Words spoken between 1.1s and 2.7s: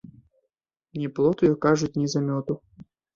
плоту, як кажуць, ні замёту.